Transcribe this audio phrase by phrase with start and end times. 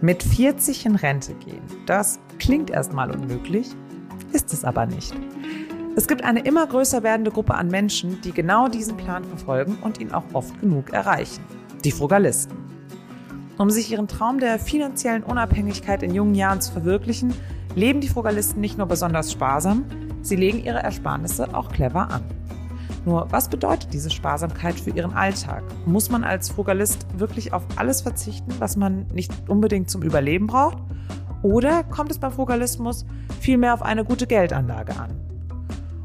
[0.00, 3.68] Mit 40 in Rente gehen, das klingt erstmal unmöglich,
[4.32, 5.12] ist es aber nicht.
[5.96, 10.00] Es gibt eine immer größer werdende Gruppe an Menschen, die genau diesen Plan verfolgen und
[10.00, 11.42] ihn auch oft genug erreichen.
[11.84, 12.56] Die Frugalisten.
[13.58, 17.34] Um sich ihren Traum der finanziellen Unabhängigkeit in jungen Jahren zu verwirklichen,
[17.74, 19.84] leben die Frugalisten nicht nur besonders sparsam,
[20.22, 22.37] sie legen ihre Ersparnisse auch clever an.
[23.08, 25.62] Nur, was bedeutet diese Sparsamkeit für Ihren Alltag?
[25.86, 30.76] Muss man als Frugalist wirklich auf alles verzichten, was man nicht unbedingt zum Überleben braucht?
[31.42, 33.06] Oder kommt es beim Frugalismus
[33.40, 35.18] vielmehr auf eine gute Geldanlage an?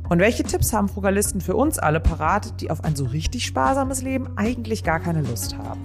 [0.07, 4.01] Und welche Tipps haben Frugalisten für uns alle parat, die auf ein so richtig sparsames
[4.01, 5.81] Leben eigentlich gar keine Lust haben?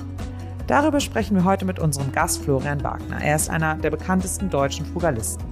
[0.69, 3.21] Darüber sprechen wir heute mit unserem Gast Florian Wagner.
[3.21, 5.45] Er ist einer der bekanntesten deutschen Frugalisten.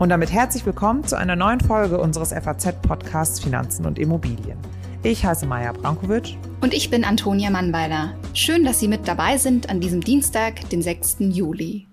[0.00, 4.58] Und damit herzlich willkommen zu einer neuen Folge unseres FAZ-Podcasts Finanzen und Immobilien.
[5.04, 6.38] Ich heiße Maja Brankovic.
[6.60, 8.14] Und ich bin Antonia Mannweiler.
[8.34, 11.16] Schön, dass Sie mit dabei sind an diesem Dienstag, den 6.
[11.18, 11.88] Juli.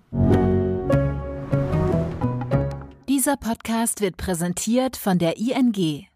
[3.08, 6.06] Dieser Podcast wird präsentiert von der ING.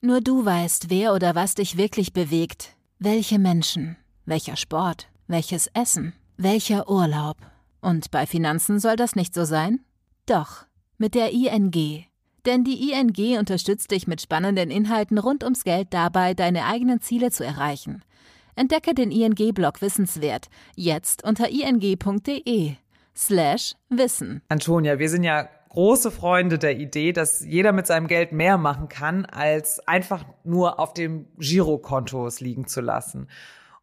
[0.00, 2.74] Nur du weißt, wer oder was dich wirklich bewegt.
[2.98, 3.96] Welche Menschen,
[4.26, 7.36] welcher Sport, welches Essen, welcher Urlaub.
[7.80, 9.84] Und bei Finanzen soll das nicht so sein?
[10.26, 12.08] Doch, mit der ING.
[12.46, 17.30] Denn die ING unterstützt dich mit spannenden Inhalten rund ums Geld dabei, deine eigenen Ziele
[17.30, 18.02] zu erreichen.
[18.56, 22.74] Entdecke den ING-Blog Wissenswert jetzt unter ing.de
[23.16, 24.42] slash Wissen.
[24.48, 28.88] Antonia, wir sind ja große Freunde der Idee, dass jeder mit seinem Geld mehr machen
[28.88, 33.28] kann, als einfach nur auf dem Girokonto es liegen zu lassen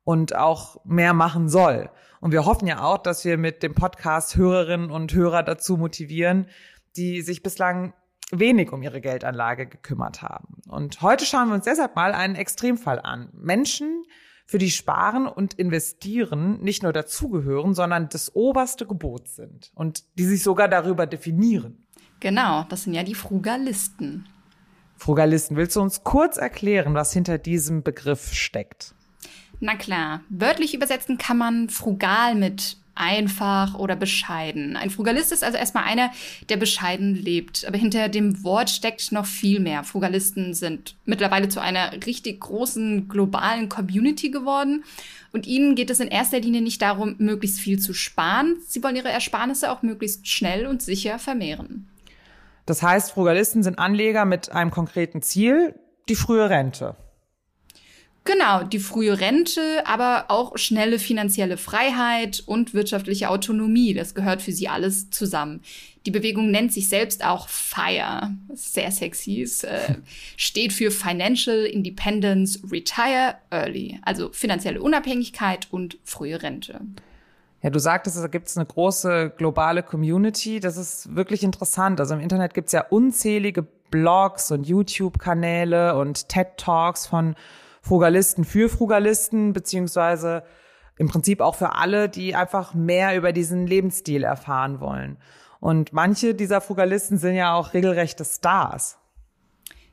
[0.03, 1.89] und auch mehr machen soll.
[2.21, 6.47] Und wir hoffen ja auch, dass wir mit dem Podcast Hörerinnen und Hörer dazu motivieren,
[6.95, 7.93] die sich bislang
[8.31, 10.61] wenig um ihre Geldanlage gekümmert haben.
[10.67, 13.29] Und heute schauen wir uns deshalb mal einen Extremfall an.
[13.33, 14.03] Menschen,
[14.45, 20.25] für die Sparen und Investieren nicht nur dazugehören, sondern das oberste Gebot sind und die
[20.25, 21.85] sich sogar darüber definieren.
[22.19, 24.27] Genau, das sind ja die Frugalisten.
[24.97, 28.93] Frugalisten, willst du uns kurz erklären, was hinter diesem Begriff steckt?
[29.59, 34.75] Na klar, wörtlich übersetzen kann man frugal mit einfach oder bescheiden.
[34.77, 36.11] Ein Frugalist ist also erstmal einer,
[36.49, 37.65] der bescheiden lebt.
[37.67, 39.83] Aber hinter dem Wort steckt noch viel mehr.
[39.83, 44.83] Frugalisten sind mittlerweile zu einer richtig großen globalen Community geworden.
[45.33, 48.57] Und ihnen geht es in erster Linie nicht darum, möglichst viel zu sparen.
[48.65, 51.87] Sie wollen ihre Ersparnisse auch möglichst schnell und sicher vermehren.
[52.65, 55.75] Das heißt, Frugalisten sind Anleger mit einem konkreten Ziel,
[56.09, 56.95] die frühe Rente.
[58.27, 63.93] Genau, die frühe Rente, aber auch schnelle finanzielle Freiheit und wirtschaftliche Autonomie.
[63.93, 65.61] Das gehört für sie alles zusammen.
[66.07, 69.95] Die Bewegung nennt sich selbst auch FIRE, sehr sexy, ist, äh,
[70.37, 76.81] steht für Financial Independence Retire Early, also finanzielle Unabhängigkeit und frühe Rente.
[77.61, 80.59] Ja, du sagtest, da gibt es eine große globale Community.
[80.59, 81.99] Das ist wirklich interessant.
[81.99, 87.35] Also im Internet gibt es ja unzählige Blogs und YouTube-Kanäle und TED-Talks von
[87.85, 90.43] Frugalisten für Frugalisten, beziehungsweise
[90.97, 95.17] im Prinzip auch für alle, die einfach mehr über diesen Lebensstil erfahren wollen.
[95.59, 98.97] Und manche dieser Frugalisten sind ja auch regelrechte Stars.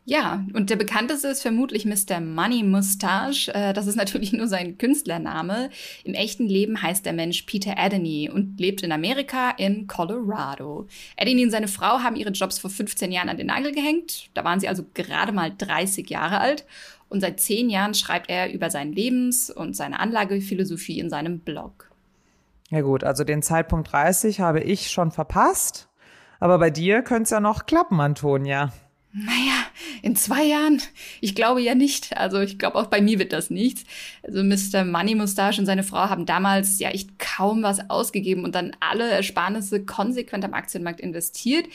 [0.04, 2.18] Ja, und der bekannteste ist vermutlich Mr.
[2.20, 3.54] Money Mustache.
[3.54, 5.70] Äh, das ist natürlich nur sein Künstlername.
[6.02, 10.88] Im echten Leben heißt der Mensch Peter Adeny und lebt in Amerika in Colorado.
[11.16, 14.28] Adeny und seine Frau haben ihre Jobs vor 15 Jahren an den Nagel gehängt.
[14.34, 16.64] Da waren sie also gerade mal 30 Jahre alt.
[17.12, 21.90] Und seit zehn Jahren schreibt er über seinen Lebens- und seine Anlagephilosophie in seinem Blog.
[22.70, 25.90] Ja gut, also den Zeitpunkt 30 habe ich schon verpasst.
[26.40, 28.72] Aber bei dir könnte es ja noch klappen, Antonia.
[29.12, 29.66] Naja,
[30.00, 30.80] in zwei Jahren?
[31.20, 32.16] Ich glaube ja nicht.
[32.16, 33.84] Also ich glaube auch bei mir wird das nichts.
[34.22, 34.86] Also Mr.
[34.86, 39.10] Money Mustache und seine Frau haben damals ja echt kaum was ausgegeben und dann alle
[39.10, 41.66] Ersparnisse konsequent am Aktienmarkt investiert.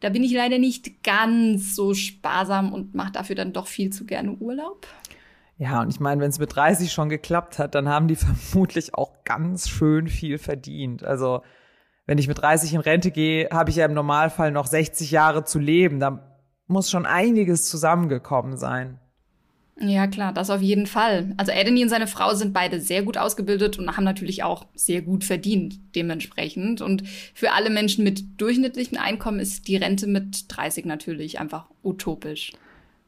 [0.00, 4.04] Da bin ich leider nicht ganz so sparsam und mache dafür dann doch viel zu
[4.04, 4.86] gerne Urlaub.
[5.58, 8.94] Ja, und ich meine, wenn es mit 30 schon geklappt hat, dann haben die vermutlich
[8.94, 11.02] auch ganz schön viel verdient.
[11.02, 11.42] Also,
[12.04, 15.44] wenn ich mit 30 in Rente gehe, habe ich ja im Normalfall noch 60 Jahre
[15.44, 15.98] zu leben.
[15.98, 19.00] Da muss schon einiges zusammengekommen sein.
[19.78, 21.34] Ja, klar, das auf jeden Fall.
[21.36, 25.02] Also Adeny und seine Frau sind beide sehr gut ausgebildet und haben natürlich auch sehr
[25.02, 26.80] gut verdient dementsprechend.
[26.80, 32.52] Und für alle Menschen mit durchschnittlichem Einkommen ist die Rente mit 30 natürlich einfach utopisch.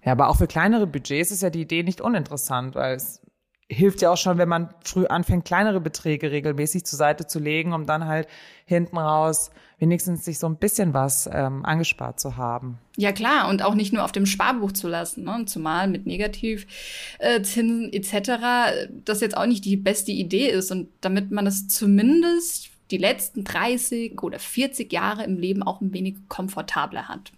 [0.05, 3.23] Ja, aber auch für kleinere Budgets ist ja die Idee nicht uninteressant, weil es
[3.71, 7.73] hilft ja auch schon, wenn man früh anfängt, kleinere Beträge regelmäßig zur Seite zu legen,
[7.73, 8.29] um dann halt
[8.65, 12.79] hinten raus wenigstens sich so ein bisschen was ähm, angespart zu haben.
[12.97, 15.45] Ja klar, und auch nicht nur auf dem Sparbuch zu lassen, ne?
[15.47, 20.73] zumal mit Negativzinsen etc., das jetzt auch nicht die beste Idee ist.
[20.73, 25.93] Und damit man es zumindest die letzten 30 oder 40 Jahre im Leben auch ein
[25.93, 27.33] wenig komfortabler hat.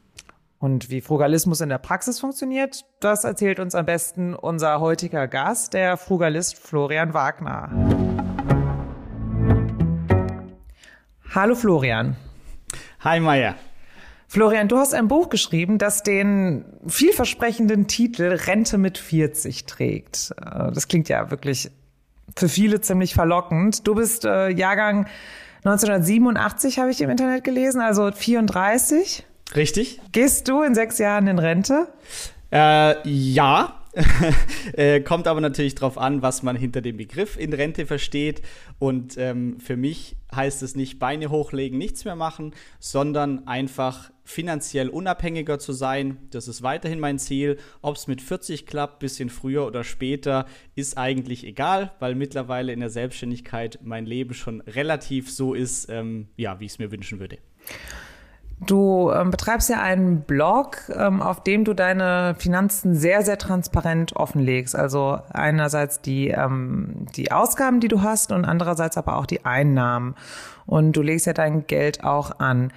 [0.60, 5.72] Und wie Frugalismus in der Praxis funktioniert, das erzählt uns am besten unser heutiger Gast,
[5.72, 7.70] der Frugalist Florian Wagner.
[11.34, 12.14] Hallo Florian.
[13.00, 13.54] Hi Maya.
[14.28, 20.34] Florian, du hast ein Buch geschrieben, das den vielversprechenden Titel Rente mit 40 trägt.
[20.36, 21.70] Äh, das klingt ja wirklich
[22.36, 23.88] für viele ziemlich verlockend.
[23.88, 25.06] Du bist äh, Jahrgang
[25.64, 29.24] 1987, habe ich im Internet gelesen, also 34.
[29.56, 30.00] Richtig.
[30.12, 31.88] Gehst du in sechs Jahren in Rente?
[32.52, 33.76] Äh, ja.
[34.75, 38.41] äh, kommt aber natürlich darauf an, was man hinter dem Begriff in Rente versteht.
[38.79, 44.88] Und ähm, für mich heißt es nicht Beine hochlegen, nichts mehr machen, sondern einfach finanziell
[44.88, 46.19] unabhängiger zu sein.
[46.31, 47.58] Das ist weiterhin mein Ziel.
[47.82, 50.46] Ob es mit 40 klappt, bisschen früher oder später,
[50.76, 56.29] ist eigentlich egal, weil mittlerweile in der Selbstständigkeit mein Leben schon relativ so ist, ähm,
[56.37, 57.38] ja, wie ich es mir wünschen würde.
[58.66, 64.16] Du ähm, betreibst ja einen Blog, ähm, auf dem du deine Finanzen sehr, sehr transparent
[64.16, 64.76] offenlegst.
[64.76, 70.14] Also einerseits die, ähm, die Ausgaben, die du hast und andererseits aber auch die Einnahmen.
[70.66, 72.70] Und du legst ja dein Geld auch an.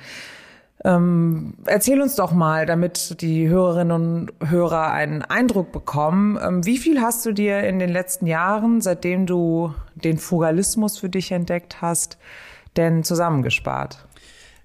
[0.85, 6.77] Ähm, erzähl uns doch mal, damit die Hörerinnen und Hörer einen Eindruck bekommen, ähm, wie
[6.77, 11.81] viel hast du dir in den letzten Jahren, seitdem du den Fugalismus für dich entdeckt
[11.81, 12.17] hast,
[12.75, 14.05] denn zusammengespart?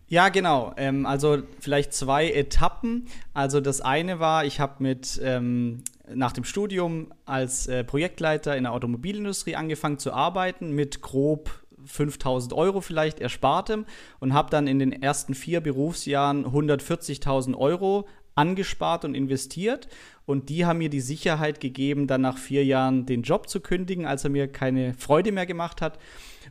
[0.09, 0.73] Ja, genau.
[0.79, 3.07] Ähm, also vielleicht zwei Etappen.
[3.35, 5.83] Also das eine war, ich habe mit ähm,
[6.13, 11.51] nach dem Studium als äh, Projektleiter in der Automobilindustrie angefangen zu arbeiten mit grob
[11.85, 13.87] 5000 Euro vielleicht erspartem
[14.19, 18.07] und habe dann in den ersten vier Berufsjahren 140.000 Euro
[18.39, 19.89] angespart und investiert.
[20.25, 24.07] Und die haben mir die Sicherheit gegeben, dann nach vier Jahren den Job zu kündigen,
[24.07, 25.99] als er mir keine Freude mehr gemacht hat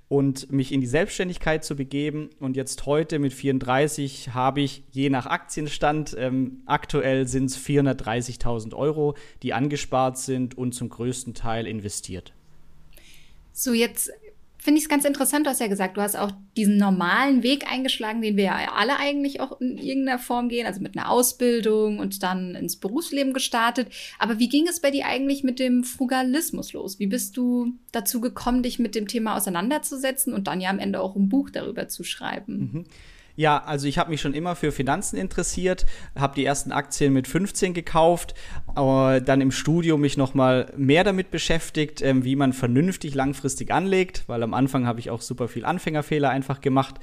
[0.09, 2.29] und mich in die Selbstständigkeit zu begeben.
[2.39, 8.73] Und jetzt heute mit 34 habe ich je nach Aktienstand, ähm, aktuell sind es 430.000
[8.73, 12.33] Euro, die angespart sind und zum größten Teil investiert.
[13.53, 14.11] So, jetzt
[14.67, 15.45] finde ich es ganz interessant.
[15.45, 18.99] Du hast ja gesagt, du hast auch diesen normalen Weg eingeschlagen, den wir ja alle
[18.99, 23.87] eigentlich auch in irgendeiner Form gehen, also mit einer Ausbildung und dann ins Berufsleben gestartet.
[24.19, 26.99] Aber wie ging es bei dir eigentlich mit dem Frugalismus los?
[26.99, 30.99] Wie bist du dazu gekommen, dich mit dem Thema auseinanderzusetzen und dann ja am Ende
[30.99, 32.57] auch ein Buch darüber zu schreiben?
[32.57, 32.85] Mhm.
[33.37, 35.85] Ja, also ich habe mich schon immer für Finanzen interessiert,
[36.17, 38.33] habe die ersten Aktien mit 15 gekauft,
[38.75, 43.71] äh, dann im Studium mich noch mal mehr damit beschäftigt, äh, wie man vernünftig langfristig
[43.71, 46.95] anlegt, weil am Anfang habe ich auch super viel Anfängerfehler einfach gemacht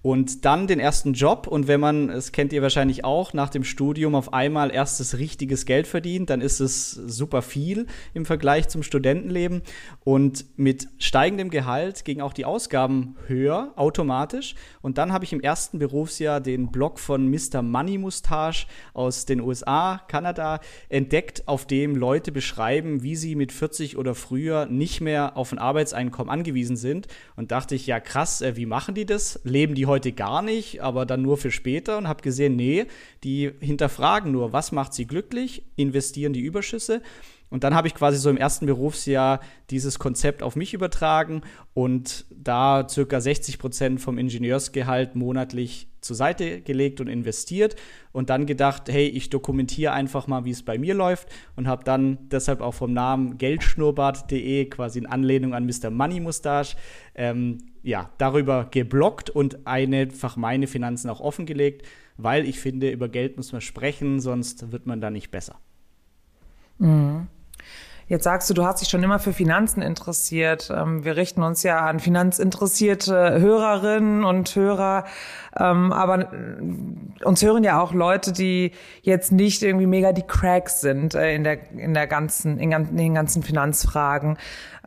[0.00, 1.48] und dann den ersten Job.
[1.48, 5.66] Und wenn man, das kennt ihr wahrscheinlich auch, nach dem Studium auf einmal erstes richtiges
[5.66, 9.62] Geld verdient, dann ist es super viel im Vergleich zum Studentenleben.
[10.04, 14.54] Und mit steigendem Gehalt gingen auch die Ausgaben höher, automatisch.
[14.82, 17.62] Und dann habe ich im ersten Berufsjahr den Blog von Mr.
[17.62, 23.96] Money Mustache aus den USA, Kanada, entdeckt, auf dem Leute beschreiben, wie sie mit 40
[23.96, 27.08] oder früher nicht mehr auf ein Arbeitseinkommen angewiesen sind.
[27.36, 29.40] Und dachte ich, ja krass, äh, wie machen die das?
[29.44, 32.86] Leben die heute gar nicht, aber dann nur für später und habe gesehen, nee,
[33.24, 37.02] die hinterfragen nur, was macht sie glücklich, investieren die Überschüsse.
[37.50, 39.40] Und dann habe ich quasi so im ersten Berufsjahr
[39.70, 41.42] dieses Konzept auf mich übertragen
[41.74, 47.76] und da circa 60 Prozent vom Ingenieursgehalt monatlich zur Seite gelegt und investiert
[48.12, 51.84] und dann gedacht, hey, ich dokumentiere einfach mal, wie es bei mir läuft und habe
[51.84, 55.90] dann deshalb auch vom Namen geldschnurrbart.de quasi in Anlehnung an Mr.
[55.90, 56.76] Money Mustache
[57.14, 63.36] ähm, ja, darüber geblockt und einfach meine Finanzen auch offengelegt, weil ich finde, über Geld
[63.36, 65.58] muss man sprechen, sonst wird man da nicht besser.
[66.78, 67.28] Mhm.
[68.08, 70.72] Jetzt sagst du, du hast dich schon immer für Finanzen interessiert.
[70.74, 75.04] Ähm, wir richten uns ja an finanzinteressierte Hörerinnen und Hörer.
[75.58, 76.28] Ähm, aber
[77.22, 78.72] uns hören ja auch Leute, die
[79.02, 83.14] jetzt nicht irgendwie mega die Cracks sind äh, in der, in der ganzen, in, den
[83.14, 84.38] ganzen Finanzfragen.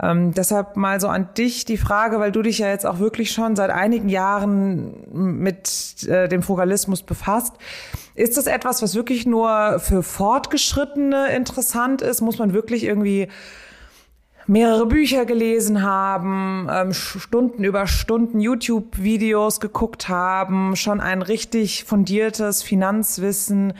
[0.01, 3.31] Ähm, deshalb mal so an dich die Frage, weil du dich ja jetzt auch wirklich
[3.31, 7.53] schon seit einigen Jahren mit äh, dem Frugalismus befasst.
[8.15, 12.21] Ist das etwas, was wirklich nur für Fortgeschrittene interessant ist?
[12.21, 13.27] Muss man wirklich irgendwie
[14.47, 22.63] mehrere Bücher gelesen haben, ähm, Stunden über Stunden YouTube-Videos geguckt haben, schon ein richtig fundiertes
[22.63, 23.73] Finanzwissen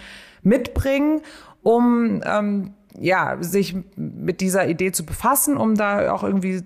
[0.43, 1.21] mitbringen,
[1.61, 6.61] um ähm, ja, sich mit dieser Idee zu befassen, um da auch irgendwie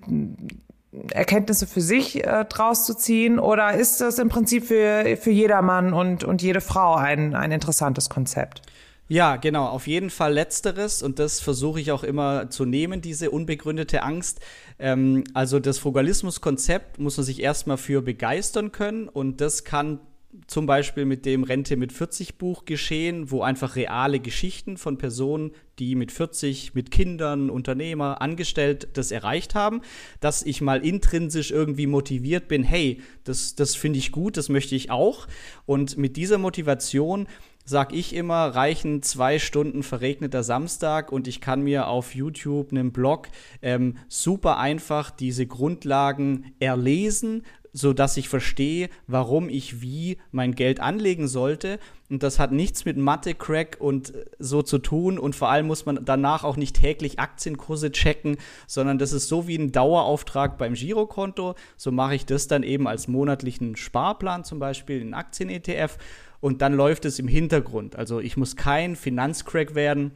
[1.11, 3.39] Erkenntnisse für sich äh, draus zu ziehen?
[3.39, 8.09] Oder ist das im Prinzip für, für jedermann und, und jede Frau ein, ein interessantes
[8.09, 8.61] Konzept?
[9.07, 13.29] Ja, genau, auf jeden Fall letzteres und das versuche ich auch immer zu nehmen, diese
[13.29, 14.39] unbegründete Angst.
[14.79, 19.99] Ähm, also das Frugalismus-Konzept muss man sich erstmal für begeistern können und das kann
[20.47, 25.51] zum Beispiel mit dem Rente mit 40 Buch geschehen, wo einfach reale Geschichten von Personen,
[25.79, 29.81] die mit 40, mit Kindern, Unternehmer, Angestellt das erreicht haben,
[30.19, 34.75] dass ich mal intrinsisch irgendwie motiviert bin, hey, das, das finde ich gut, das möchte
[34.75, 35.27] ich auch.
[35.65, 37.27] Und mit dieser Motivation
[37.65, 42.91] sag ich immer, reichen zwei Stunden verregneter Samstag und ich kann mir auf YouTube einen
[42.91, 43.27] Blog
[43.63, 47.43] ähm, super einfach diese Grundlagen erlesen,
[47.75, 51.77] so dass ich verstehe, warum ich wie mein Geld anlegen sollte.
[52.09, 55.19] Und das hat nichts mit Mathe-Crack und äh, so zu tun.
[55.19, 59.47] Und vor allem muss man danach auch nicht täglich Aktienkurse checken, sondern das ist so
[59.47, 61.55] wie ein Dauerauftrag beim Girokonto.
[61.75, 65.97] So mache ich das dann eben als monatlichen Sparplan, zum Beispiel in Aktien-ETF.
[66.39, 67.97] Und dann läuft es im Hintergrund.
[67.97, 70.11] Also ich muss kein Finanzcrack werden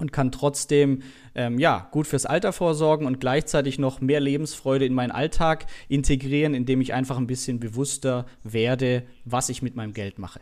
[0.00, 1.02] und kann trotzdem
[1.34, 6.54] ähm, ja, gut fürs Alter vorsorgen und gleichzeitig noch mehr Lebensfreude in meinen Alltag integrieren,
[6.54, 10.40] indem ich einfach ein bisschen bewusster werde, was ich mit meinem Geld mache.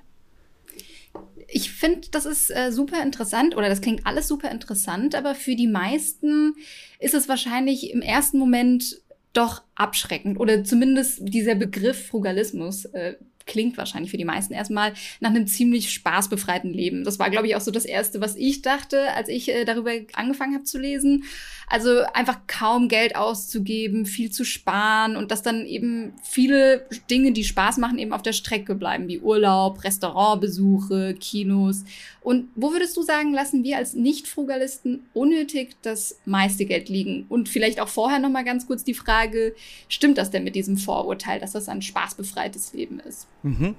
[1.48, 5.54] Ich finde, das ist äh, super interessant oder das klingt alles super interessant, aber für
[5.54, 6.54] die meisten
[6.98, 13.14] ist es wahrscheinlich im ersten Moment doch abschreckend oder zumindest dieser Begriff Frugalismus äh,
[13.46, 17.04] klingt wahrscheinlich für die meisten erstmal nach einem ziemlich spaßbefreiten Leben.
[17.04, 19.92] Das war, glaube ich, auch so das Erste, was ich dachte, als ich äh, darüber
[20.14, 21.24] angefangen habe zu lesen.
[21.68, 27.44] Also einfach kaum Geld auszugeben, viel zu sparen und dass dann eben viele Dinge, die
[27.44, 31.84] Spaß machen, eben auf der Strecke bleiben, wie Urlaub, Restaurantbesuche, Kinos.
[32.22, 37.26] Und wo würdest du sagen, lassen wir als Nicht-Frugalisten unnötig das meiste Geld liegen?
[37.28, 39.54] Und vielleicht auch vorher noch mal ganz kurz die Frage,
[39.88, 43.26] stimmt das denn mit diesem Vorurteil, dass das ein spaßbefreites Leben ist?
[43.42, 43.74] Mhm.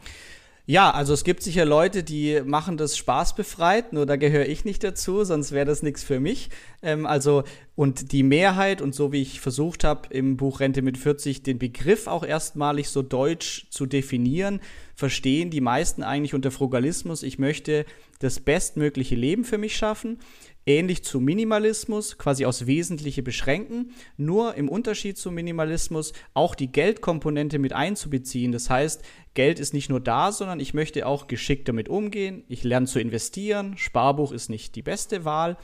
[0.66, 4.82] Ja, also es gibt sicher Leute, die machen das spaßbefreit, nur da gehöre ich nicht
[4.82, 6.50] dazu, sonst wäre das nichts für mich.
[6.82, 7.44] Ähm, also,
[7.76, 11.60] und die Mehrheit, und so wie ich versucht habe, im Buch Rente mit 40 den
[11.60, 14.62] Begriff auch erstmalig so deutsch zu definieren,
[14.96, 17.24] verstehen die meisten eigentlich unter Frugalismus.
[17.24, 17.86] Ich möchte
[18.20, 20.20] das bestmögliche Leben für mich schaffen
[20.66, 27.60] ähnlich zu Minimalismus, quasi aus Wesentliche beschränken, nur im Unterschied zum Minimalismus auch die Geldkomponente
[27.60, 28.52] mit einzubeziehen.
[28.52, 29.04] Das heißt,
[29.36, 32.44] Geld ist nicht nur da, sondern ich möchte auch geschickt damit umgehen.
[32.48, 33.78] Ich lerne zu investieren.
[33.78, 35.58] Sparbuch ist nicht die beste Wahl.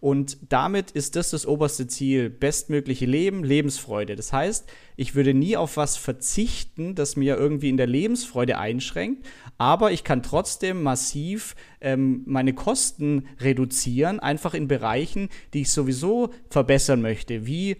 [0.00, 2.30] Und damit ist das das oberste Ziel.
[2.30, 4.16] Bestmögliche Leben, Lebensfreude.
[4.16, 9.26] Das heißt, ich würde nie auf was verzichten, das mir irgendwie in der Lebensfreude einschränkt.
[9.58, 16.30] Aber ich kann trotzdem massiv ähm, meine Kosten reduzieren, einfach in Bereichen, die ich sowieso
[16.48, 17.76] verbessern möchte, wie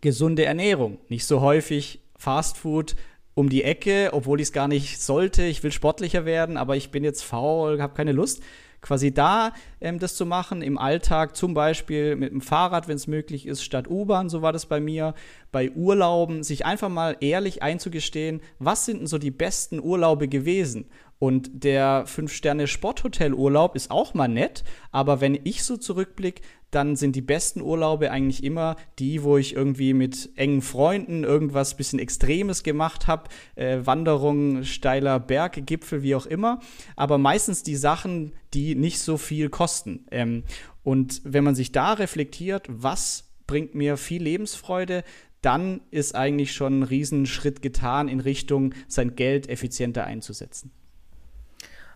[0.00, 0.98] gesunde Ernährung.
[1.08, 2.96] Nicht so häufig Fastfood
[3.34, 5.44] um die Ecke, obwohl ich es gar nicht sollte.
[5.44, 8.42] Ich will sportlicher werden, aber ich bin jetzt faul, habe keine Lust.
[8.80, 13.06] Quasi da ähm, das zu machen, im Alltag zum Beispiel mit dem Fahrrad, wenn es
[13.06, 15.14] möglich ist, statt U-Bahn, so war das bei mir.
[15.50, 20.90] Bei Urlauben, sich einfach mal ehrlich einzugestehen, was sind denn so die besten Urlaube gewesen?
[21.18, 26.42] Und der Fünf-Sterne-Sporthotel-Urlaub ist auch mal nett, aber wenn ich so zurückblicke,
[26.74, 31.76] dann sind die besten Urlaube eigentlich immer die, wo ich irgendwie mit engen Freunden irgendwas
[31.76, 36.60] bisschen Extremes gemacht habe, äh, Wanderung, steiler Berggipfel, wie auch immer.
[36.96, 40.06] Aber meistens die Sachen, die nicht so viel kosten.
[40.10, 40.42] Ähm,
[40.82, 45.04] und wenn man sich da reflektiert, was bringt mir viel Lebensfreude,
[45.42, 50.72] dann ist eigentlich schon ein Riesenschritt getan in Richtung, sein Geld effizienter einzusetzen.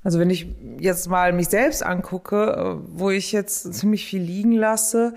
[0.05, 0.47] Also wenn ich
[0.79, 5.15] jetzt mal mich selbst angucke, äh, wo ich jetzt ziemlich viel liegen lasse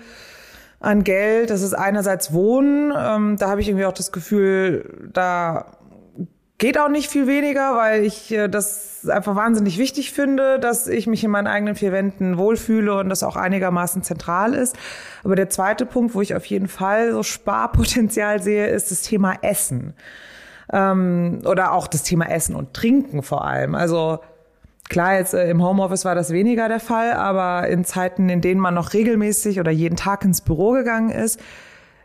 [0.80, 5.66] an Geld, das ist einerseits Wohnen, ähm, da habe ich irgendwie auch das Gefühl, da
[6.62, 11.08] geht auch nicht viel weniger, weil ich äh, das einfach wahnsinnig wichtig finde, dass ich
[11.08, 14.76] mich in meinen eigenen vier Wänden wohlfühle und das auch einigermaßen zentral ist.
[15.24, 19.34] Aber der zweite Punkt, wo ich auf jeden Fall so Sparpotenzial sehe, ist das Thema
[19.42, 19.94] Essen.
[20.72, 23.74] Ähm, oder auch das Thema Essen und Trinken vor allem.
[23.74, 24.20] Also
[24.88, 28.60] Klar, jetzt äh, im Homeoffice war das weniger der Fall, aber in Zeiten, in denen
[28.60, 31.40] man noch regelmäßig oder jeden Tag ins Büro gegangen ist,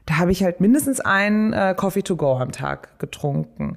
[0.05, 3.75] da habe ich halt mindestens einen äh, Coffee to go am Tag getrunken.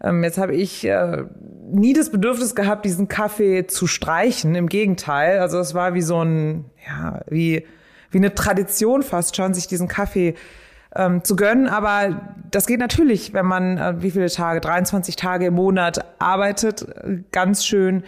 [0.00, 1.24] Ähm, jetzt habe ich äh,
[1.72, 4.54] nie das Bedürfnis gehabt, diesen Kaffee zu streichen.
[4.54, 7.66] Im Gegenteil, also es war wie so ein, ja, wie
[8.12, 10.34] wie eine Tradition fast schon, sich diesen Kaffee
[10.94, 11.66] ähm, zu gönnen.
[11.66, 16.86] Aber das geht natürlich, wenn man äh, wie viele Tage, 23 Tage im Monat arbeitet,
[17.32, 18.04] ganz schön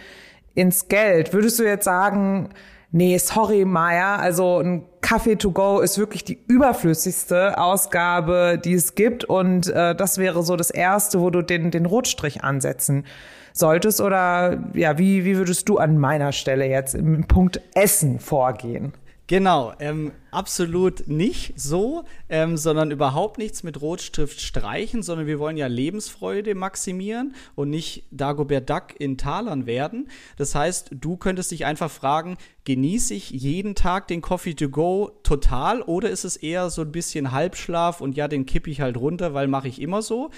[0.55, 1.33] ins Geld.
[1.33, 2.49] Würdest du jetzt sagen,
[2.91, 8.95] nee, sorry, Maya, also ein Kaffee to go ist wirklich die überflüssigste Ausgabe, die es
[8.95, 9.25] gibt.
[9.25, 13.05] Und äh, das wäre so das Erste, wo du den, den Rotstrich ansetzen
[13.53, 14.01] solltest.
[14.01, 18.93] Oder ja, wie, wie würdest du an meiner Stelle jetzt im Punkt Essen vorgehen?
[19.27, 25.57] Genau, ähm, absolut nicht so, ähm, sondern überhaupt nichts mit Rotstift streichen, sondern wir wollen
[25.57, 30.09] ja Lebensfreude maximieren und nicht Dagobert Duck in Talern werden.
[30.37, 35.09] Das heißt, du könntest dich einfach fragen, genieße ich jeden Tag den Coffee to go
[35.23, 38.95] total oder ist es eher so ein bisschen Halbschlaf und ja, den kippe ich halt
[38.95, 40.29] runter, weil mache ich immer so?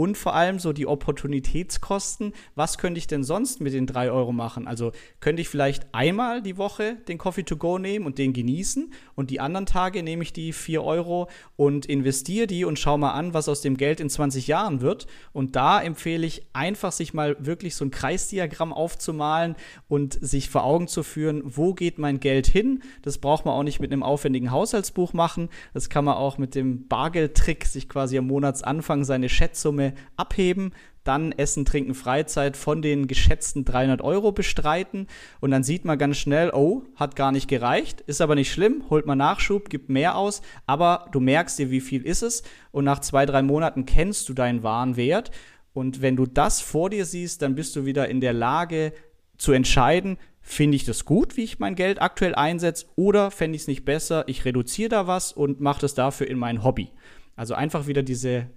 [0.00, 2.32] Und vor allem so die Opportunitätskosten.
[2.54, 4.66] Was könnte ich denn sonst mit den drei Euro machen?
[4.66, 8.94] Also könnte ich vielleicht einmal die Woche den Coffee to go nehmen und den genießen
[9.14, 13.10] und die anderen Tage nehme ich die vier Euro und investiere die und schau mal
[13.10, 15.06] an, was aus dem Geld in 20 Jahren wird.
[15.34, 19.54] Und da empfehle ich einfach, sich mal wirklich so ein Kreisdiagramm aufzumalen
[19.86, 22.82] und sich vor Augen zu führen, wo geht mein Geld hin?
[23.02, 25.50] Das braucht man auch nicht mit einem aufwendigen Haushaltsbuch machen.
[25.74, 30.72] Das kann man auch mit dem Bargeldtrick sich quasi am Monatsanfang seine Schätzsumme Abheben,
[31.04, 35.06] dann Essen, Trinken, Freizeit von den geschätzten 300 Euro bestreiten.
[35.40, 38.84] Und dann sieht man ganz schnell, oh, hat gar nicht gereicht, ist aber nicht schlimm,
[38.90, 42.42] holt man Nachschub, gibt mehr aus, aber du merkst dir, wie viel ist es.
[42.70, 45.30] Und nach zwei, drei Monaten kennst du deinen wahren Wert.
[45.72, 48.92] Und wenn du das vor dir siehst, dann bist du wieder in der Lage
[49.38, 53.62] zu entscheiden, finde ich das gut, wie ich mein Geld aktuell einsetze oder fände ich
[53.62, 56.90] es nicht besser, ich reduziere da was und mache das dafür in mein Hobby.
[57.36, 58.48] Also einfach wieder diese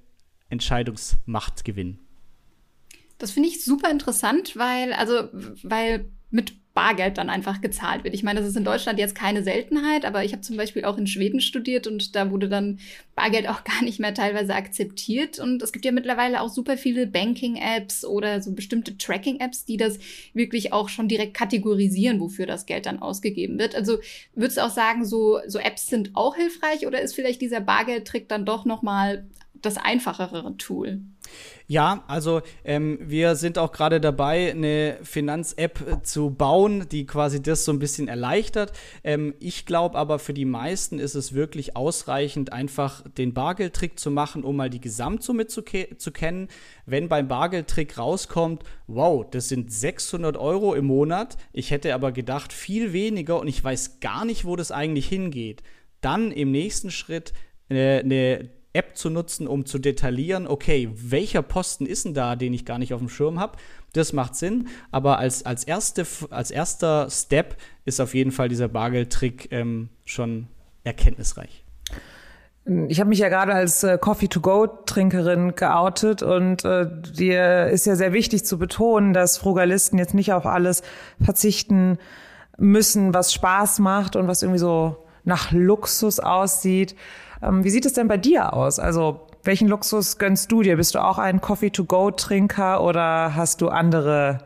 [0.53, 1.99] Entscheidungsmacht gewinnen.
[3.17, 5.29] Das finde ich super interessant, weil, also,
[5.63, 8.15] weil mit Bargeld dann einfach gezahlt wird.
[8.15, 10.97] Ich meine, das ist in Deutschland jetzt keine Seltenheit, aber ich habe zum Beispiel auch
[10.97, 12.79] in Schweden studiert und da wurde dann
[13.15, 15.37] Bargeld auch gar nicht mehr teilweise akzeptiert.
[15.37, 19.99] Und es gibt ja mittlerweile auch super viele Banking-Apps oder so bestimmte Tracking-Apps, die das
[20.33, 23.75] wirklich auch schon direkt kategorisieren, wofür das Geld dann ausgegeben wird.
[23.75, 23.99] Also
[24.33, 28.27] würdest du auch sagen, so, so Apps sind auch hilfreich oder ist vielleicht dieser Bargeldtrick
[28.27, 29.27] dann doch nochmal
[29.65, 31.01] das einfachere Tool.
[31.67, 37.63] Ja, also ähm, wir sind auch gerade dabei, eine Finanz-App zu bauen, die quasi das
[37.63, 38.73] so ein bisschen erleichtert.
[39.03, 44.11] Ähm, ich glaube aber, für die meisten ist es wirklich ausreichend, einfach den Bargeldtrick zu
[44.11, 46.49] machen, um mal die Gesamtsumme zu, zu kennen.
[46.85, 52.51] Wenn beim Bargeldtrick rauskommt, wow, das sind 600 Euro im Monat, ich hätte aber gedacht
[52.51, 55.63] viel weniger und ich weiß gar nicht, wo das eigentlich hingeht,
[56.01, 57.31] dann im nächsten Schritt
[57.69, 62.53] eine, eine App zu nutzen, um zu detaillieren, okay, welcher Posten ist denn da, den
[62.53, 63.57] ich gar nicht auf dem Schirm habe.
[63.93, 67.55] Das macht Sinn, aber als, als, erste, als erster Step
[67.85, 70.47] ist auf jeden Fall dieser Bargeldtrick ähm, schon
[70.83, 71.63] erkenntnisreich.
[72.87, 78.13] Ich habe mich ja gerade als äh, Coffee-to-go-Trinkerin geoutet und äh, dir ist ja sehr
[78.13, 80.81] wichtig zu betonen, dass Frugalisten jetzt nicht auf alles
[81.21, 81.97] verzichten
[82.57, 86.95] müssen, was Spaß macht und was irgendwie so nach Luxus aussieht.
[87.43, 88.79] Ähm, wie sieht es denn bei dir aus?
[88.79, 90.77] Also welchen Luxus gönnst du dir?
[90.77, 94.39] Bist du auch ein Coffee-to-go-Trinker oder hast du andere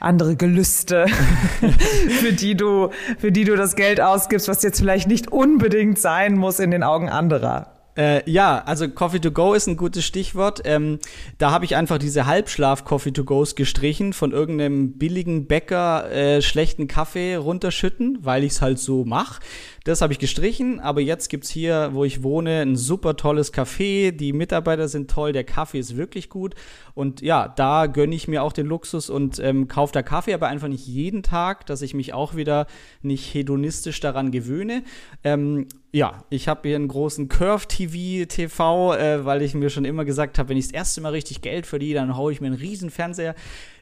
[0.00, 1.06] andere Gelüste,
[2.20, 6.36] für die du, für die du das Geld ausgibst, was jetzt vielleicht nicht unbedingt sein
[6.36, 7.72] muss in den Augen anderer?
[7.98, 10.62] Äh, ja, also Coffee to Go ist ein gutes Stichwort.
[10.64, 11.00] Ähm,
[11.38, 16.86] da habe ich einfach diese Halbschlaf-Coffee to Goes gestrichen, von irgendeinem billigen Bäcker äh, schlechten
[16.86, 19.40] Kaffee runterschütten, weil ich es halt so mache.
[19.88, 23.54] Das habe ich gestrichen, aber jetzt gibt es hier, wo ich wohne, ein super tolles
[23.54, 24.10] Café.
[24.10, 26.54] Die Mitarbeiter sind toll, der Kaffee ist wirklich gut.
[26.92, 30.48] Und ja, da gönne ich mir auch den Luxus und ähm, kaufe da Kaffee, aber
[30.48, 32.66] einfach nicht jeden Tag, dass ich mich auch wieder
[33.00, 34.82] nicht hedonistisch daran gewöhne.
[35.24, 39.86] Ähm, ja, ich habe hier einen großen Curve TV, TV, äh, weil ich mir schon
[39.86, 42.48] immer gesagt habe, wenn ich das erste Mal richtig Geld verdiene, dann haue ich mir
[42.48, 43.34] einen riesen Fernseher.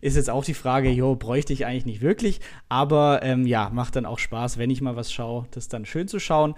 [0.07, 2.39] Ist jetzt auch die Frage, jo, bräuchte ich eigentlich nicht wirklich,
[2.69, 6.07] aber ähm, ja, macht dann auch Spaß, wenn ich mal was schaue, das dann schön
[6.07, 6.55] zu schauen.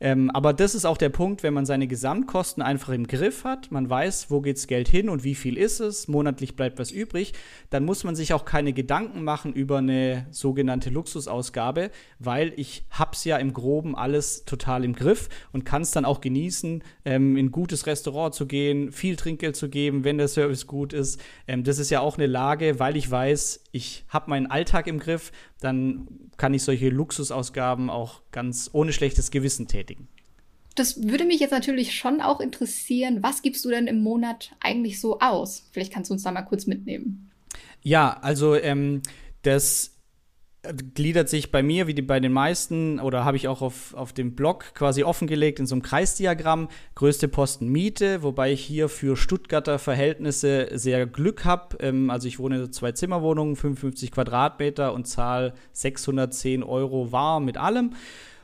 [0.00, 3.70] Ähm, aber das ist auch der Punkt, wenn man seine Gesamtkosten einfach im Griff hat,
[3.70, 7.34] man weiß, wo geht's Geld hin und wie viel ist es, monatlich bleibt was übrig,
[7.68, 13.24] dann muss man sich auch keine Gedanken machen über eine sogenannte Luxusausgabe, weil ich hab's
[13.24, 17.46] ja im Groben alles total im Griff und kann es dann auch genießen, ähm, in
[17.46, 21.20] ein gutes Restaurant zu gehen, viel Trinkgeld zu geben, wenn der Service gut ist.
[21.46, 24.98] Ähm, das ist ja auch eine Lage, weil ich weiß, ich habe meinen Alltag im
[24.98, 30.08] Griff, dann kann ich solche Luxusausgaben auch ganz ohne schlechtes Gewissen tätigen.
[30.74, 33.22] Das würde mich jetzt natürlich schon auch interessieren.
[33.22, 35.68] Was gibst du denn im Monat eigentlich so aus?
[35.72, 37.30] Vielleicht kannst du uns da mal kurz mitnehmen.
[37.82, 39.02] Ja, also ähm,
[39.42, 39.96] das
[40.94, 44.12] gliedert sich bei mir, wie die, bei den meisten, oder habe ich auch auf, auf
[44.12, 46.68] dem Blog quasi offengelegt in so einem Kreisdiagramm.
[46.94, 51.78] Größte Posten Miete, wobei ich hier für Stuttgarter Verhältnisse sehr Glück habe.
[51.80, 57.56] Ähm, also ich wohne in zwei Zimmerwohnungen, 55 Quadratmeter und zahle 610 Euro warm mit
[57.56, 57.94] allem.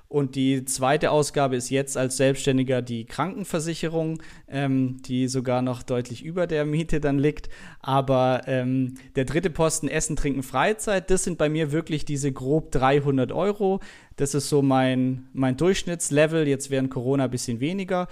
[0.09, 6.25] Und die zweite Ausgabe ist jetzt als Selbstständiger die Krankenversicherung, ähm, die sogar noch deutlich
[6.25, 7.49] über der Miete dann liegt.
[7.81, 12.71] Aber ähm, der dritte Posten Essen, Trinken, Freizeit, das sind bei mir wirklich diese grob
[12.71, 13.81] 300 Euro.
[14.15, 16.47] Das ist so mein, mein Durchschnittslevel.
[16.47, 18.07] Jetzt während Corona ein bisschen weniger.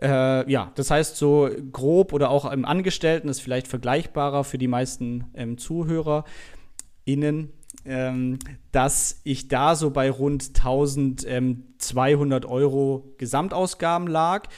[0.00, 4.66] Äh, ja, das heißt, so grob oder auch im Angestellten ist vielleicht vergleichbarer für die
[4.66, 7.52] meisten ähm, ZuhörerInnen
[7.84, 8.38] ähm,
[8.72, 14.48] dass ich da so bei rund 1200 Euro Gesamtausgaben lag,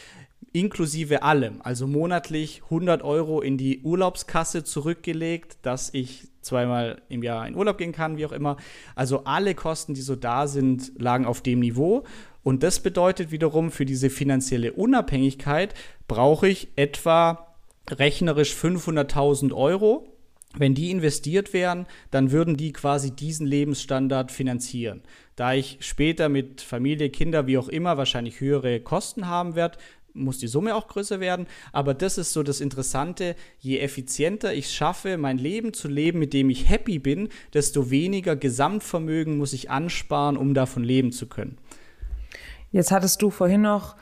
[0.52, 1.60] inklusive allem.
[1.62, 7.78] Also monatlich 100 Euro in die Urlaubskasse zurückgelegt, dass ich zweimal im Jahr in Urlaub
[7.78, 8.56] gehen kann, wie auch immer.
[8.94, 12.04] Also alle Kosten, die so da sind, lagen auf dem Niveau.
[12.42, 15.74] Und das bedeutet wiederum, für diese finanzielle Unabhängigkeit
[16.06, 17.54] brauche ich etwa
[17.90, 20.15] rechnerisch 500.000 Euro
[20.58, 25.02] wenn die investiert wären, dann würden die quasi diesen Lebensstandard finanzieren.
[25.36, 29.78] Da ich später mit Familie, Kinder, wie auch immer, wahrscheinlich höhere Kosten haben werde,
[30.14, 31.46] muss die Summe auch größer werden.
[31.72, 33.36] Aber das ist so das Interessante.
[33.58, 38.34] Je effizienter ich schaffe, mein Leben zu leben, mit dem ich happy bin, desto weniger
[38.34, 41.58] Gesamtvermögen muss ich ansparen, um davon leben zu können.
[42.72, 43.96] Jetzt hattest du vorhin noch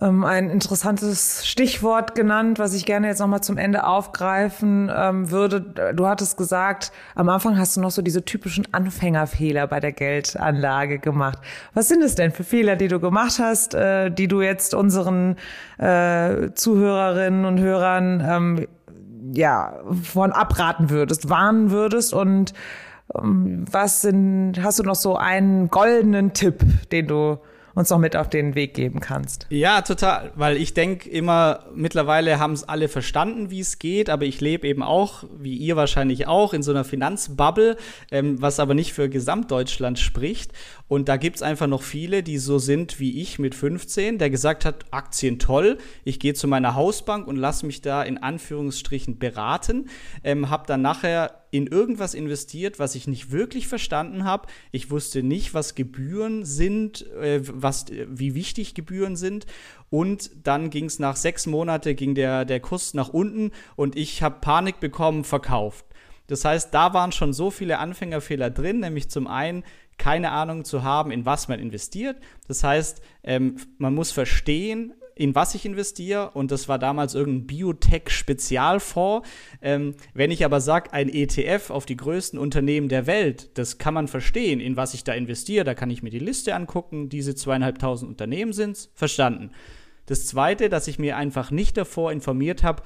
[0.00, 5.60] ähm, ein interessantes Stichwort genannt, was ich gerne jetzt nochmal zum Ende aufgreifen ähm, würde.
[5.94, 10.98] Du hattest gesagt, am Anfang hast du noch so diese typischen Anfängerfehler bei der Geldanlage
[10.98, 11.38] gemacht.
[11.74, 15.36] Was sind es denn für Fehler, die du gemacht hast, äh, die du jetzt unseren
[15.78, 18.68] äh, Zuhörerinnen und Hörern ähm,
[19.32, 22.54] ja von abraten würdest, warnen würdest und
[23.14, 27.38] ähm, was sind, hast du noch so einen goldenen Tipp, den du
[27.78, 29.46] uns noch mit auf den Weg geben kannst.
[29.50, 34.24] Ja, total, weil ich denke immer, mittlerweile haben es alle verstanden, wie es geht, aber
[34.24, 37.76] ich lebe eben auch, wie ihr wahrscheinlich auch, in so einer Finanzbubble,
[38.10, 40.52] ähm, was aber nicht für Gesamtdeutschland spricht.
[40.88, 44.30] Und da gibt es einfach noch viele, die so sind wie ich mit 15, der
[44.30, 49.18] gesagt hat, Aktien toll, ich gehe zu meiner Hausbank und lasse mich da in Anführungsstrichen
[49.18, 49.88] beraten,
[50.24, 54.48] ähm, habe dann nachher in irgendwas investiert, was ich nicht wirklich verstanden habe.
[54.70, 59.46] Ich wusste nicht, was Gebühren sind, äh, was, wie wichtig Gebühren sind.
[59.90, 64.22] Und dann ging es nach sechs Monaten, ging der, der Kurs nach unten und ich
[64.22, 65.86] habe Panik bekommen, verkauft.
[66.28, 69.64] Das heißt, da waren schon so viele Anfängerfehler drin, nämlich zum einen
[69.98, 72.16] keine Ahnung zu haben, in was man investiert.
[72.46, 76.30] Das heißt, ähm, man muss verstehen, in was ich investiere.
[76.30, 79.28] Und das war damals irgendein Biotech-Spezialfonds.
[79.60, 83.94] Ähm, wenn ich aber sage, ein ETF auf die größten Unternehmen der Welt, das kann
[83.94, 85.64] man verstehen, in was ich da investiere.
[85.64, 87.08] Da kann ich mir die Liste angucken.
[87.08, 88.90] Diese zweieinhalbtausend Unternehmen sind es.
[88.94, 89.50] Verstanden.
[90.06, 92.82] Das Zweite, dass ich mir einfach nicht davor informiert habe,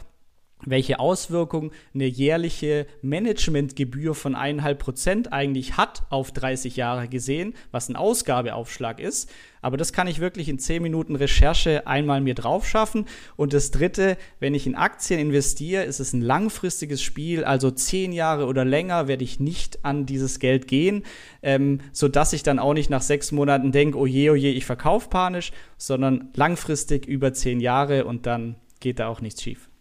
[0.67, 7.89] welche Auswirkungen eine jährliche Managementgebühr von 1,5 Prozent eigentlich hat auf 30 Jahre gesehen, was
[7.89, 9.31] ein Ausgabeaufschlag ist.
[9.63, 13.07] Aber das kann ich wirklich in 10 Minuten Recherche einmal mir drauf schaffen.
[13.37, 18.13] Und das Dritte, wenn ich in Aktien investiere, ist es ein langfristiges Spiel, also 10
[18.13, 21.05] Jahre oder länger werde ich nicht an dieses Geld gehen,
[21.43, 24.67] ähm, sodass ich dann auch nicht nach sechs Monaten denke, oh je, oh je, ich
[24.67, 29.72] verkaufe panisch, sondern langfristig über 10 Jahre und dann geht da auch nichts schief.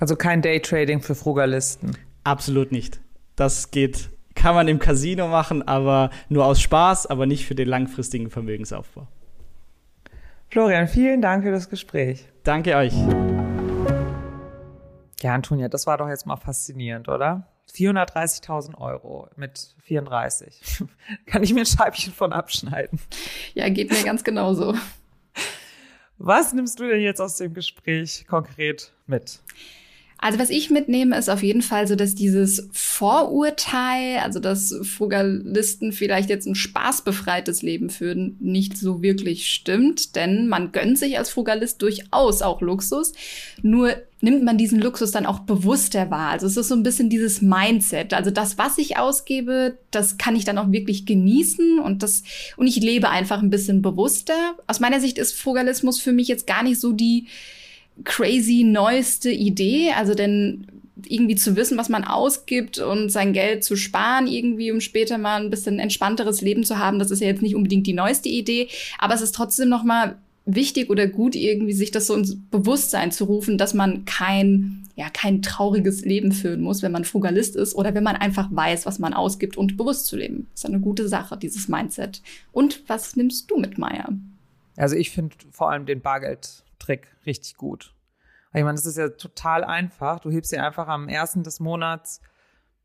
[0.00, 1.96] Also kein Daytrading für Frugalisten.
[2.24, 3.00] Absolut nicht.
[3.36, 7.68] Das geht, kann man im Casino machen, aber nur aus Spaß, aber nicht für den
[7.68, 9.06] langfristigen Vermögensaufbau.
[10.50, 12.26] Florian, vielen Dank für das Gespräch.
[12.42, 12.94] Danke euch.
[15.20, 17.48] Ja, Antonia, das war doch jetzt mal faszinierend, oder?
[17.72, 20.60] 430.000 Euro mit 34.
[21.26, 23.00] Kann ich mir ein Scheibchen von abschneiden?
[23.54, 24.74] Ja, geht mir ganz genauso.
[26.18, 29.40] Was nimmst du denn jetzt aus dem Gespräch konkret mit?
[30.18, 35.92] Also was ich mitnehme, ist auf jeden Fall so, dass dieses Vorurteil, also dass Frugalisten
[35.92, 40.16] vielleicht jetzt ein spaßbefreites Leben führen, nicht so wirklich stimmt.
[40.16, 43.12] Denn man gönnt sich als Frugalist durchaus auch Luxus.
[43.60, 46.30] Nur nimmt man diesen Luxus dann auch bewusster wahr.
[46.30, 48.14] Also es ist so ein bisschen dieses Mindset.
[48.14, 52.22] Also das, was ich ausgebe, das kann ich dann auch wirklich genießen und das,
[52.56, 54.56] und ich lebe einfach ein bisschen bewusster.
[54.66, 57.26] Aus meiner Sicht ist Frugalismus für mich jetzt gar nicht so die,
[58.02, 59.92] crazy neueste Idee.
[59.96, 60.66] Also denn
[61.06, 65.40] irgendwie zu wissen, was man ausgibt und sein Geld zu sparen, irgendwie, um später mal
[65.40, 68.68] ein bisschen entspannteres Leben zu haben, das ist ja jetzt nicht unbedingt die neueste Idee,
[68.98, 73.10] aber es ist trotzdem noch mal wichtig oder gut, irgendwie sich das so ins Bewusstsein
[73.10, 77.74] zu rufen, dass man kein, ja, kein trauriges Leben führen muss, wenn man Frugalist ist
[77.74, 80.48] oder wenn man einfach weiß, was man ausgibt und bewusst zu leben.
[80.52, 82.20] Das ist eine gute Sache, dieses Mindset.
[82.52, 84.10] Und was nimmst du mit, Maya?
[84.76, 87.94] Also ich finde vor allem den Bargeld Trick richtig gut.
[88.52, 90.20] Ich meine, das ist ja total einfach.
[90.20, 92.20] Du hebst dir einfach am ersten des Monats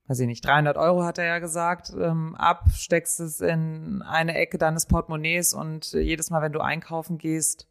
[0.09, 4.33] weiß ich nicht, 300 Euro hat er ja gesagt, ähm, ab, steckst es in eine
[4.33, 7.67] Ecke deines Portemonnaies und jedes Mal, wenn du einkaufen gehst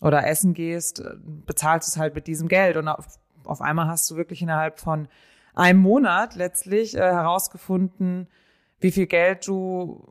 [0.00, 3.88] oder essen gehst, äh, bezahlst du es halt mit diesem Geld und auf, auf einmal
[3.88, 5.08] hast du wirklich innerhalb von
[5.52, 8.28] einem Monat letztlich äh, herausgefunden,
[8.78, 10.06] wie viel Geld du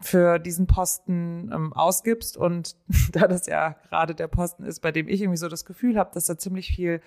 [0.00, 2.36] für diesen Posten ähm, ausgibst.
[2.36, 2.76] Und
[3.12, 6.10] da das ja gerade der Posten ist, bei dem ich irgendwie so das Gefühl habe,
[6.14, 7.00] dass da ziemlich viel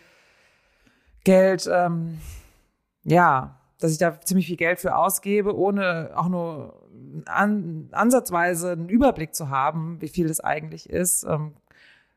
[1.23, 2.19] Geld, ähm,
[3.03, 6.87] ja, dass ich da ziemlich viel Geld für ausgebe, ohne auch nur
[7.25, 11.53] an, ansatzweise einen Überblick zu haben, wie viel das eigentlich ist, ähm,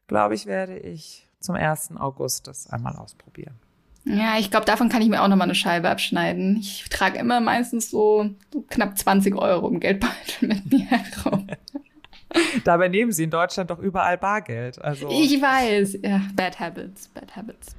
[0.07, 1.97] glaube ich, werde ich zum 1.
[1.97, 3.59] August das einmal ausprobieren.
[4.07, 6.59] Ja, ich glaube, davon kann ich mir auch noch mal eine Scheibe abschneiden.
[6.59, 10.13] Ich trage immer meistens so, so knapp 20 Euro im Geldbeutel
[10.49, 11.47] mit mir herum.
[12.65, 14.83] Dabei nehmen sie in Deutschland doch überall Bargeld.
[14.83, 15.99] Also ich weiß.
[16.03, 17.77] Ja, bad habits, bad habits.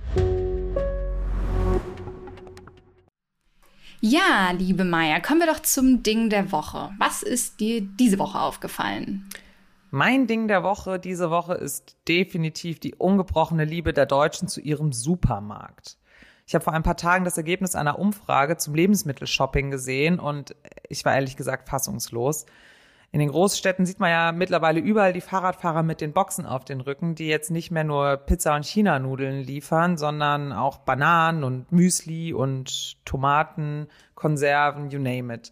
[4.02, 6.92] Ja, liebe Maya, kommen wir doch zum Ding der Woche.
[6.98, 9.28] Was ist dir diese Woche aufgefallen?
[9.92, 14.92] Mein Ding der Woche diese Woche ist definitiv die ungebrochene Liebe der Deutschen zu ihrem
[14.92, 15.98] Supermarkt.
[16.48, 20.56] Ich habe vor ein paar Tagen das Ergebnis einer Umfrage zum Lebensmittelshopping gesehen und
[20.88, 22.46] ich war ehrlich gesagt fassungslos.
[23.12, 26.82] In den Großstädten sieht man ja mittlerweile überall die Fahrradfahrer mit den Boxen auf den
[26.82, 32.34] Rücken, die jetzt nicht mehr nur Pizza und China-Nudeln liefern, sondern auch Bananen und Müsli
[32.34, 35.52] und Tomaten, Konserven, you name it.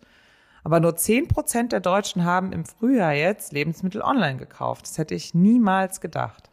[0.63, 4.83] Aber nur zehn Prozent der Deutschen haben im Frühjahr jetzt Lebensmittel online gekauft.
[4.83, 6.49] Das hätte ich niemals gedacht.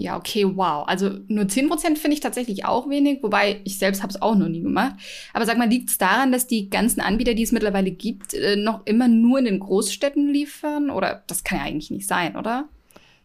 [0.00, 0.86] Ja, okay, wow.
[0.86, 4.46] Also nur 10% finde ich tatsächlich auch wenig, wobei ich selbst habe es auch noch
[4.46, 4.94] nie gemacht.
[5.34, 8.54] Aber sag mal, liegt es daran, dass die ganzen Anbieter, die es mittlerweile gibt, äh,
[8.54, 10.90] noch immer nur in den Großstädten liefern?
[10.90, 12.68] Oder das kann ja eigentlich nicht sein, oder?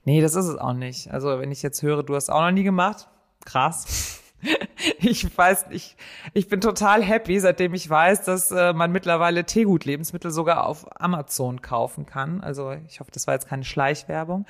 [0.03, 1.12] Nee, das ist es auch nicht.
[1.12, 3.07] Also wenn ich jetzt höre, du hast auch noch nie gemacht,
[3.45, 4.19] krass.
[4.99, 5.95] Ich weiß nicht,
[6.33, 11.62] ich bin total happy, seitdem ich weiß, dass äh, man mittlerweile Teegut-Lebensmittel sogar auf Amazon
[11.62, 12.41] kaufen kann.
[12.41, 14.45] Also ich hoffe, das war jetzt keine Schleichwerbung.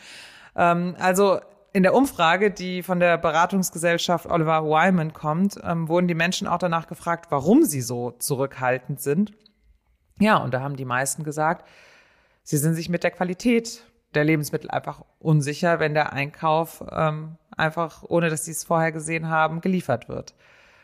[0.55, 1.41] Ähm, also
[1.73, 6.59] in der Umfrage, die von der Beratungsgesellschaft Oliver Wyman kommt, ähm, wurden die Menschen auch
[6.59, 9.33] danach gefragt, warum sie so zurückhaltend sind.
[10.19, 11.67] Ja, und da haben die meisten gesagt,
[12.43, 13.83] sie sind sich mit der Qualität
[14.13, 19.27] der Lebensmittel einfach unsicher, wenn der Einkauf ähm, einfach, ohne dass sie es vorher gesehen
[19.29, 20.35] haben, geliefert wird.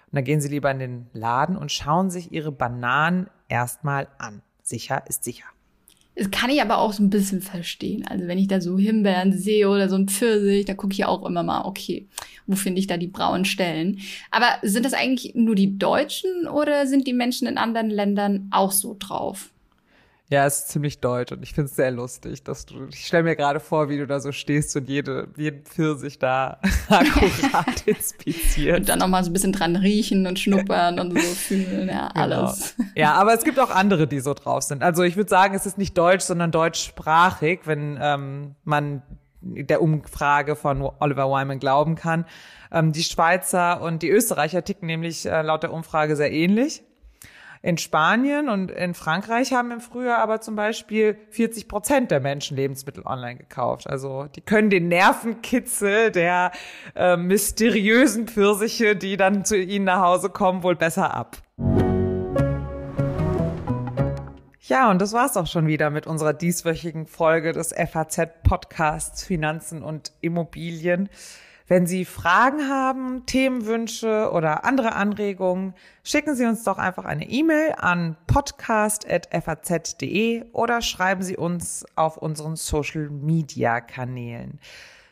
[0.08, 4.42] Und dann gehen sie lieber in den Laden und schauen sich ihre Bananen erstmal an.
[4.64, 5.46] Sicher ist sicher.
[6.20, 8.06] Das kann ich aber auch so ein bisschen verstehen.
[8.06, 11.26] Also wenn ich da so Himbeeren sehe oder so ein Pfirsich, da gucke ich auch
[11.26, 12.10] immer mal, okay,
[12.46, 14.00] wo finde ich da die braunen Stellen?
[14.30, 18.74] Aber sind das eigentlich nur die Deutschen oder sind die Menschen in anderen Ländern auch
[18.74, 19.50] so drauf?
[20.32, 23.24] Ja, es ist ziemlich deutsch und ich finde es sehr lustig, dass du, ich stelle
[23.24, 28.78] mir gerade vor, wie du da so stehst und jede, jeden Pfirsich da akkurat inspiziert.
[28.78, 32.10] Und dann noch mal so ein bisschen dran riechen und schnuppern und so fühlen, ja,
[32.10, 32.22] genau.
[32.22, 32.76] alles.
[32.78, 32.90] Genau.
[32.96, 34.84] Ja, aber es gibt auch andere, die so drauf sind.
[34.84, 39.02] Also ich würde sagen, es ist nicht deutsch, sondern deutschsprachig, wenn ähm, man
[39.42, 42.26] der Umfrage von Oliver Wyman glauben kann.
[42.72, 46.84] Ähm, die Schweizer und die Österreicher ticken nämlich äh, laut der Umfrage sehr ähnlich.
[47.62, 52.56] In Spanien und in Frankreich haben im Frühjahr aber zum Beispiel 40 Prozent der Menschen
[52.56, 53.86] Lebensmittel online gekauft.
[53.90, 56.52] Also die können den Nervenkitzel der
[56.96, 61.36] äh, mysteriösen Pfirsiche, die dann zu ihnen nach Hause kommen, wohl besser ab.
[64.62, 69.84] Ja, und das war's auch schon wieder mit unserer dieswöchigen Folge des FAZ Podcasts Finanzen
[69.84, 71.10] und Immobilien.
[71.70, 77.76] Wenn Sie Fragen haben, Themenwünsche oder andere Anregungen, schicken Sie uns doch einfach eine E-Mail
[77.78, 84.60] an podcast.faz.de oder schreiben Sie uns auf unseren Social Media Kanälen.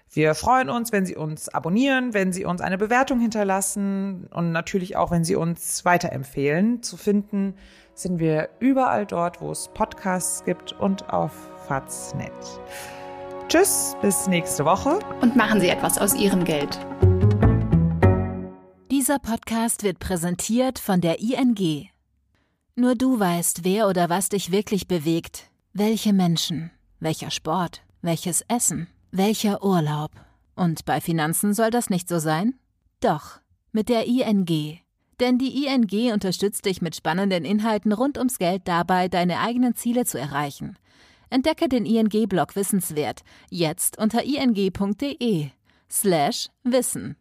[0.09, 4.97] Wir freuen uns, wenn Sie uns abonnieren, wenn Sie uns eine Bewertung hinterlassen und natürlich
[4.97, 6.81] auch, wenn Sie uns weiterempfehlen.
[6.81, 7.53] Zu finden
[7.93, 11.33] sind wir überall dort, wo es Podcasts gibt und auf
[11.67, 12.33] Faznet.
[13.49, 14.99] Tschüss, bis nächste Woche.
[15.21, 16.77] Und machen Sie etwas aus Ihrem Geld.
[18.91, 21.87] Dieser Podcast wird präsentiert von der ING.
[22.75, 25.49] Nur du weißt, wer oder was dich wirklich bewegt.
[25.71, 30.11] Welche Menschen, welcher Sport, welches Essen, welcher Urlaub.
[30.57, 32.55] Und bei Finanzen soll das nicht so sein?
[32.99, 33.39] Doch,
[33.71, 34.79] mit der ING.
[35.21, 40.03] Denn die ING unterstützt dich mit spannenden Inhalten rund ums Geld dabei, deine eigenen Ziele
[40.03, 40.77] zu erreichen.
[41.29, 45.49] Entdecke den ING-Blog Wissenswert jetzt unter ing.de
[45.89, 47.17] slash Wissen.